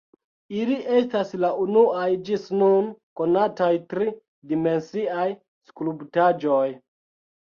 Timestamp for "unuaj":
1.63-2.05